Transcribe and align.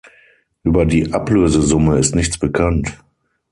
Über 0.63 0.87
die 0.87 1.13
Ablösesumme 1.13 1.99
ist 1.99 2.15
nichts 2.15 2.39
bekannt. 2.39 2.97